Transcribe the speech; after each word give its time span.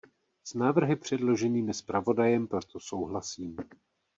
S 0.43 0.53
návrhy 0.53 0.95
předloženými 0.95 1.73
zpravodajem 1.73 2.47
proto 2.47 2.79
souhlasím. 2.79 3.57